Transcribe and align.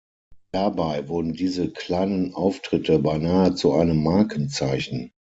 Dabei 0.51 1.07
wurden 1.09 1.33
diese 1.33 1.69
„kleinen 1.69 2.33
Auftritte“ 2.33 2.97
beinahe 2.97 3.53
zu 3.53 3.73
einem 3.73 4.01
Markenzeichen. 4.01 5.11